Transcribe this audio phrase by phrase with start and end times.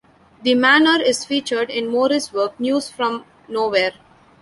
[0.41, 3.93] The Manor is featured in Morris' work "News from Nowhere".